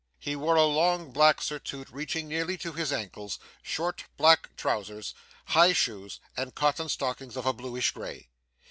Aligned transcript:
He 0.17 0.35
wore 0.35 0.55
a 0.55 0.63
long 0.65 1.11
black 1.11 1.43
surtout 1.43 1.93
reaching 1.93 2.27
nearly 2.27 2.57
to 2.57 2.71
his 2.73 2.91
ankles, 2.91 3.37
short 3.61 4.05
black 4.17 4.49
trousers, 4.55 5.13
high 5.49 5.73
shoes, 5.73 6.19
and 6.35 6.55
cotton 6.55 6.89
stockings 6.89 7.37
of 7.37 7.45
a 7.45 7.53
bluish 7.53 7.91
grey. 7.91 8.27